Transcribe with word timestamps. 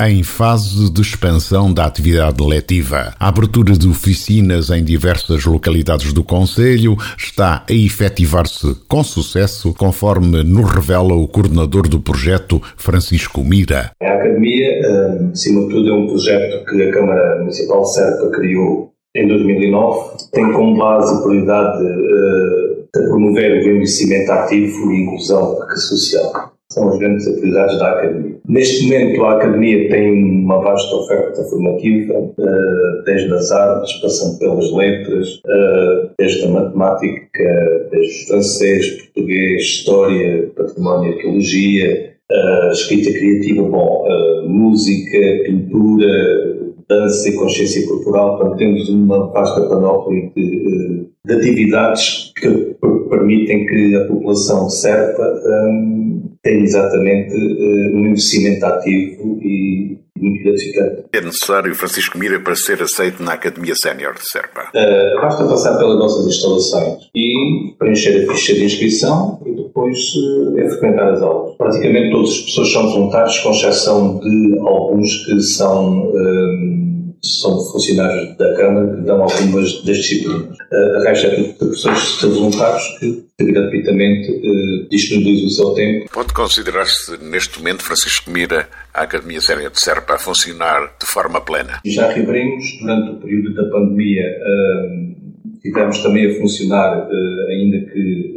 em 0.00 0.24
fase 0.24 0.92
de 0.92 1.00
expansão 1.00 1.72
da 1.72 1.84
atividade 1.84 2.42
letiva. 2.44 3.14
A 3.18 3.28
abertura 3.28 3.74
de 3.74 3.88
oficinas 3.88 4.70
em 4.70 4.82
diversas 4.82 5.44
localidades 5.44 6.12
do 6.12 6.24
Conselho 6.24 6.96
está 7.16 7.64
a 7.68 7.72
efetivar-se 7.72 8.74
com 8.88 9.04
sucesso, 9.04 9.72
conforme 9.74 10.42
nos 10.42 10.68
revela 10.70 11.14
o 11.14 11.28
coordenador 11.28 11.88
do 11.88 12.00
projeto, 12.00 12.60
Francisco 12.76 13.44
Mira. 13.44 13.92
A 14.02 14.12
Academia, 14.14 14.68
eh, 14.68 15.30
acima 15.32 15.60
de 15.62 15.68
tudo, 15.68 15.88
é 15.88 15.94
um 15.94 16.06
projeto 16.08 16.64
que 16.64 16.82
a 16.82 16.92
Câmara 16.92 17.38
Municipal 17.38 17.82
de 17.82 17.94
Serpa 17.94 18.30
criou 18.30 18.92
em 19.14 19.28
2009. 19.28 20.16
Tem 20.32 20.52
como 20.52 20.76
base 20.76 21.14
a 21.14 21.20
prioridade 21.20 21.84
eh, 21.86 22.98
de 22.98 23.08
promover 23.08 23.52
o 23.52 23.60
envelhecimento 23.60 24.32
ativo 24.32 24.90
e 24.90 25.02
inclusão 25.04 25.56
social 25.76 26.53
são 26.74 26.88
as 26.88 26.98
grandes 26.98 27.26
atividades 27.28 27.78
da 27.78 27.92
Academia. 27.92 28.36
Neste 28.48 28.84
momento, 28.84 29.24
a 29.24 29.36
Academia 29.36 29.88
tem 29.88 30.24
uma 30.44 30.60
vasta 30.60 30.96
oferta 30.96 31.42
formativa, 31.44 32.14
eh, 32.14 33.02
desde 33.06 33.32
as 33.32 33.52
artes, 33.52 33.92
passando 34.00 34.38
pelas 34.40 34.72
letras, 34.72 35.40
eh, 35.46 36.08
desde 36.18 36.44
a 36.44 36.48
matemática, 36.48 37.88
desde 37.92 38.26
francês, 38.26 38.90
português, 39.02 39.62
história, 39.62 40.50
património 40.56 41.12
e 41.12 41.14
arqueologia, 41.14 42.14
eh, 42.30 42.70
escrita 42.72 43.12
criativa, 43.12 43.62
bom, 43.62 44.04
música, 44.46 45.44
pintura, 45.44 46.54
dança 46.88 47.28
e 47.28 47.32
consciência 47.34 47.86
corporal. 47.86 48.36
Portanto, 48.36 48.58
temos 48.58 48.88
uma 48.88 49.30
vasta 49.30 49.60
panóplia 49.68 50.30
de, 50.34 51.06
de 51.24 51.32
atividades 51.32 52.32
que 52.36 52.74
permitem 53.16 53.66
que 53.66 53.96
a 53.96 54.06
população 54.06 54.68
serpa 54.68 55.22
um, 55.22 56.30
tenha 56.42 56.62
exatamente 56.62 57.34
uh, 57.34 57.96
um 57.96 58.06
investimento 58.06 58.64
ativo 58.66 59.38
e 59.42 59.98
muito 60.16 60.42
gratificante. 60.44 61.04
É 61.12 61.20
necessário, 61.20 61.74
Francisco 61.74 62.18
Mira, 62.18 62.40
para 62.40 62.54
ser 62.54 62.82
aceito 62.82 63.22
na 63.22 63.32
Academia 63.32 63.74
Sénior 63.74 64.14
de 64.14 64.28
Serpa? 64.30 64.70
Uh, 64.74 65.20
basta 65.20 65.44
passar 65.44 65.78
pelas 65.78 65.98
nossas 65.98 66.26
instalações 66.26 67.10
e 67.14 67.74
preencher 67.78 68.24
a 68.24 68.32
ficha 68.32 68.54
de 68.54 68.64
inscrição 68.64 69.40
e 69.44 69.54
depois 69.54 69.98
uh, 70.14 70.58
é 70.58 70.68
frequentar 70.68 71.12
as 71.12 71.22
aulas. 71.22 71.56
Praticamente 71.56 72.10
todas 72.10 72.30
as 72.30 72.40
pessoas 72.40 72.72
são 72.72 72.90
voluntários, 72.90 73.38
com 73.38 73.50
exceção 73.50 74.18
de 74.20 74.58
alguns 74.60 75.26
que 75.26 75.40
são... 75.40 76.10
Um, 76.12 77.03
são 77.24 77.58
funcionários 77.72 78.36
da 78.36 78.54
Câmara 78.54 78.96
que 78.96 79.02
dão 79.02 79.22
algumas 79.22 79.82
das 79.84 79.96
disciplinas. 79.96 80.56
A 80.72 81.08
resto 81.08 81.26
é 81.26 81.36
de 81.36 81.52
pessoas 81.54 82.20
voluntários 82.22 82.98
que 82.98 83.24
gratuitamente 83.40 84.30
uh, 84.30 84.88
disponibilizam 84.90 85.46
o 85.46 85.50
seu 85.50 85.70
tempo. 85.74 86.10
Pode 86.12 86.32
considerar-se 86.32 87.16
neste 87.24 87.58
momento, 87.58 87.82
Francisco 87.82 88.30
Mira, 88.30 88.68
a 88.92 89.02
Academia 89.02 89.40
Séria 89.40 89.70
de 89.70 89.80
Serpa 89.80 90.14
a 90.14 90.18
funcionar 90.18 90.96
de 91.00 91.06
forma 91.06 91.40
plena? 91.40 91.80
Já 91.84 92.12
reabrimos 92.12 92.64
durante 92.80 93.10
o 93.10 93.16
período 93.16 93.54
da 93.54 93.70
pandemia. 93.70 94.24
Uh, 94.24 95.60
tivemos 95.62 95.98
também 96.00 96.30
a 96.30 96.40
funcionar, 96.40 97.08
uh, 97.08 97.48
ainda 97.48 97.80
que 97.90 98.34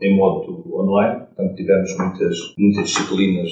em 0.00 0.16
modo 0.16 0.64
online, 0.72 1.26
portanto 1.26 1.56
tivemos 1.56 1.96
muitas, 1.98 2.36
muitas 2.56 2.86
disciplinas 2.86 3.50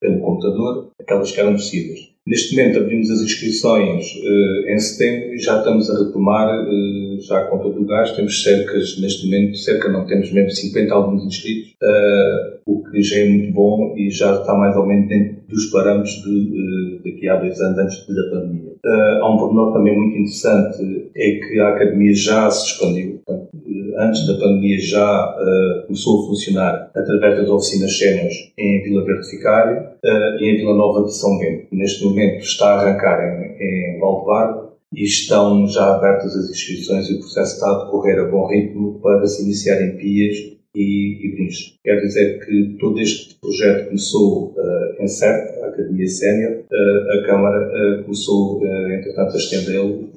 pelo 0.00 0.20
computador, 0.20 0.90
aquelas 0.98 1.30
que 1.30 1.40
eram 1.40 1.52
possíveis. 1.52 2.13
Neste 2.26 2.56
momento 2.56 2.78
abrimos 2.78 3.10
as 3.10 3.20
inscrições 3.20 4.14
uh, 4.14 4.70
em 4.70 4.78
setembro 4.78 5.34
e 5.34 5.38
já 5.38 5.58
estamos 5.58 5.90
a 5.90 6.04
retomar, 6.04 6.66
uh, 6.66 7.20
já 7.20 7.44
com 7.44 7.58
todo 7.58 7.82
o 7.82 7.84
gasto, 7.84 8.16
temos 8.16 8.42
cerca, 8.42 8.72
neste 8.78 9.26
momento, 9.26 9.58
cerca 9.58 9.90
não, 9.90 10.06
temos 10.06 10.32
mesmo 10.32 10.50
50 10.50 10.94
alunos 10.94 11.26
inscritos, 11.26 11.72
uh, 11.82 12.60
o 12.64 12.82
que 12.82 13.02
já 13.02 13.18
é 13.18 13.28
muito 13.28 13.52
bom 13.52 13.94
e 13.94 14.08
já 14.08 14.40
está 14.40 14.54
mais 14.54 14.74
ou 14.74 14.86
menos 14.86 15.06
dentro 15.06 15.36
dos 15.50 15.66
parâmetros 15.66 16.14
de, 16.22 17.00
daqui 17.04 17.28
a 17.28 17.36
dois 17.36 17.60
anos 17.60 17.78
antes 17.78 18.06
da 18.06 18.30
pandemia. 18.30 18.72
há 19.20 19.30
um 19.30 19.36
pormenor 19.36 19.74
também 19.74 19.94
muito 19.94 20.16
interessante, 20.16 21.10
é 21.14 21.30
que 21.46 21.60
a 21.60 21.68
academia 21.74 22.14
já 22.14 22.50
se 22.50 22.72
expandiu, 22.72 23.20
portanto, 23.26 23.50
antes 23.98 24.26
da 24.26 24.34
pandemia 24.34 24.78
já 24.80 25.36
uh, 25.36 25.86
começou 25.86 26.22
a 26.22 26.26
funcionar 26.26 26.90
através 26.96 27.36
das 27.36 27.50
oficinas 27.50 27.98
séniores 27.98 28.34
em 28.56 28.82
Vila 28.82 29.04
Verde 29.04 29.28
Ficário 29.28 29.94
e 30.40 30.50
em 30.50 30.56
Vila 30.56 30.74
Nova 30.74 31.04
de 31.04 31.14
São 31.14 31.38
Bento. 31.38 31.66
Neste 31.72 32.04
momento 32.04 32.13
está 32.38 32.66
a 32.66 32.80
arrancar 32.80 33.20
em, 33.22 33.96
em 33.96 34.00
Valdebardo 34.00 34.74
e 34.92 35.04
estão 35.04 35.66
já 35.66 35.96
abertas 35.96 36.36
as 36.36 36.50
inscrições 36.50 37.08
e 37.08 37.14
o 37.14 37.18
processo 37.18 37.54
está 37.54 37.70
a 37.70 37.84
decorrer 37.84 38.18
a 38.20 38.28
bom 38.30 38.46
ritmo 38.46 39.00
para 39.00 39.26
se 39.26 39.42
iniciar 39.42 39.82
em 39.82 39.96
Pias 39.96 40.36
e, 40.74 41.26
e 41.26 41.34
Brinches. 41.34 41.78
Quero 41.82 42.00
dizer 42.00 42.44
que 42.44 42.76
todo 42.78 42.98
este 43.00 43.36
projeto 43.40 43.86
começou 43.86 44.54
uh, 44.56 45.02
em 45.02 45.06
CERT, 45.06 45.62
a 45.62 45.66
Academia 45.66 46.08
Sénior, 46.08 46.62
uh, 46.62 47.18
a 47.18 47.26
Câmara 47.26 47.68
uh, 47.68 48.04
começou, 48.04 48.64
entretanto, 48.64 49.34
a 49.34 49.36
estendê-lo 49.36 50.10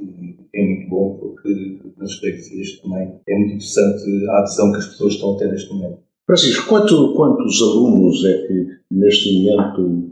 é 0.53 0.65
muito 0.65 0.89
bom 0.89 1.17
porque 1.19 1.79
nas 1.97 2.13
freguesias 2.15 2.79
também 2.79 3.13
é 3.27 3.35
muito 3.35 3.55
interessante 3.55 4.03
a 4.29 4.39
adesão 4.39 4.71
que 4.71 4.77
as 4.79 4.87
pessoas 4.87 5.13
estão 5.13 5.35
a 5.35 5.37
ter 5.37 5.51
neste 5.51 5.71
momento. 5.71 5.99
Francisco, 6.25 6.67
quanto, 6.67 7.13
quantos 7.13 7.61
alunos 7.61 8.25
é 8.25 8.47
que 8.47 8.67
neste 8.91 9.33
momento 9.33 9.81
uh, 9.81 10.11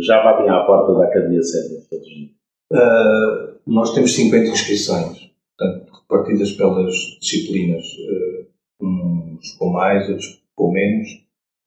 já 0.00 0.22
batem 0.22 0.48
à 0.48 0.64
porta 0.64 0.94
da 0.94 1.04
Academia 1.06 1.42
Sénior? 1.42 1.82
Uh, 2.72 3.54
nós 3.66 3.94
temos 3.94 4.14
50 4.14 4.50
inscrições, 4.50 5.30
portanto, 5.56 5.92
repartidas 6.02 6.52
pelas 6.52 6.94
disciplinas, 7.20 7.84
uh, 7.84 8.46
uns 8.80 9.52
com 9.52 9.70
mais, 9.70 10.08
outros 10.08 10.42
com 10.54 10.72
menos. 10.72 11.08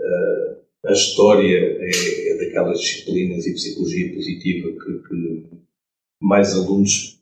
Uh, 0.01 0.57
a 0.85 0.91
história 0.91 1.57
é, 1.57 2.31
é, 2.31 2.37
daquelas 2.37 2.79
disciplinas 2.79 3.45
e 3.45 3.53
psicologia 3.53 4.13
positiva 4.13 4.69
que, 4.69 5.07
que 5.07 5.43
mais 6.21 6.55
alunos 6.55 7.19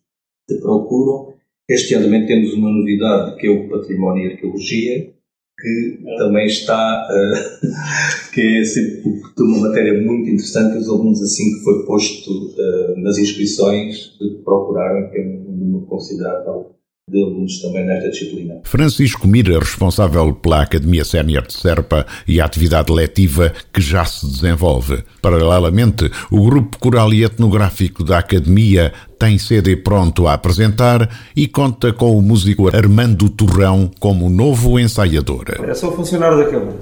procuram 0.62 1.36
este 1.68 1.96
ano 1.96 2.06
também 2.06 2.28
temos 2.28 2.54
uma 2.54 2.70
novidade 2.70 3.38
que 3.38 3.48
é 3.48 3.50
o 3.50 3.68
património 3.68 4.28
e 4.28 4.34
arqueologia, 4.34 5.15
que 5.58 6.00
também 6.18 6.48
está, 6.48 7.08
uh, 7.10 8.32
que 8.34 8.60
é 8.60 8.64
sempre 8.64 9.04
uma 9.40 9.70
matéria 9.70 10.02
muito 10.02 10.30
interessante. 10.30 10.78
Os 10.78 10.90
alunos, 10.90 11.22
assim 11.22 11.56
que 11.56 11.64
foi 11.64 11.86
posto 11.86 12.30
uh, 12.32 13.00
nas 13.00 13.18
inscrições, 13.18 14.18
procuraram, 14.44 15.10
que 15.10 15.18
é 15.18 15.22
um 15.22 15.56
número 15.56 15.86
considerável 15.86 16.76
de 17.08 17.22
alunos 17.22 17.62
também 17.62 17.86
nesta 17.86 18.10
disciplina. 18.10 18.56
Francisco 18.64 19.28
Mira, 19.28 19.60
responsável 19.60 20.34
pela 20.34 20.64
Academia 20.64 21.06
Sénior 21.06 21.46
de 21.46 21.54
Serpa 21.54 22.04
e 22.28 22.42
a 22.42 22.46
atividade 22.46 22.92
letiva 22.92 23.54
que 23.72 23.80
já 23.80 24.04
se 24.06 24.26
desenvolve. 24.26 25.04
Paralelamente, 25.22 26.10
o 26.32 26.44
grupo 26.44 26.80
coral 26.80 27.14
e 27.14 27.24
etnográfico 27.24 28.04
da 28.04 28.18
Academia 28.18 28.92
tem 29.20 29.38
CD 29.38 29.76
pronto 29.76 30.28
a 30.28 30.34
apresentar 30.34 31.08
e 31.36 31.48
conta 31.48 31.94
com 31.94 32.18
o 32.18 32.24
músico 32.24 32.76
Armando 32.76 33.30
Torrão 33.30 33.92
como 34.00 34.28
novo 34.28 34.80
ensaiador. 34.80 35.46
É 35.64 35.76
sou 35.76 35.92
funcionário 35.92 36.38
da 36.40 36.46
Câmara. 36.46 36.80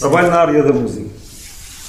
Trabalho 0.00 0.30
na 0.30 0.36
área 0.36 0.62
da 0.64 0.72
música. 0.72 1.08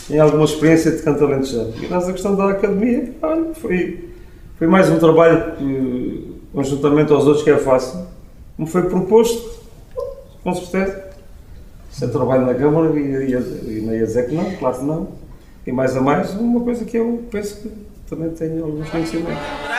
Tenho 0.07 0.21
alguma 0.21 0.45
experiência 0.45 0.91
de 0.91 1.01
canto 1.01 1.25
alentejano. 1.25 1.73
E 1.81 1.87
nessa 1.87 2.13
questão 2.13 2.35
da 2.35 2.51
Academia, 2.51 3.11
olha, 3.23 3.55
foi, 3.55 4.07
foi 4.55 4.67
mais 4.67 4.87
um 4.87 4.99
trabalho 4.99 5.55
que 5.57 6.38
conjuntamente 6.53 7.11
aos 7.11 7.25
outros 7.25 7.43
que 7.43 7.49
é 7.49 7.57
fácil, 7.57 8.05
me 8.57 8.67
foi 8.67 8.83
proposto, 8.83 9.59
com 10.43 10.53
certeza. 10.53 11.09
Se 11.91 12.05
eu 12.05 12.11
trabalho 12.11 12.45
na 12.45 12.53
Câmara 12.53 12.97
e, 12.99 13.01
e, 13.01 13.77
e 13.77 13.81
não 13.81 13.93
ia 13.93 14.05
dizer 14.05 14.27
que 14.27 14.35
não, 14.35 14.51
claro 14.55 14.77
que 14.77 14.85
não. 14.85 15.07
E 15.65 15.71
mais 15.71 15.95
a 15.95 16.01
mais, 16.01 16.33
uma 16.33 16.61
coisa 16.61 16.85
que 16.85 16.97
eu 16.97 17.23
penso 17.29 17.61
que 17.61 17.71
também 18.09 18.29
tenho 18.31 18.63
alguns 18.63 18.89
conhecimentos. 18.89 19.78